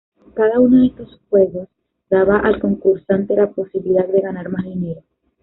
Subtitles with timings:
[0.33, 1.67] Cada uno de estos juegos
[2.09, 5.03] daba al concursante la posibilidad de ganar más dinero.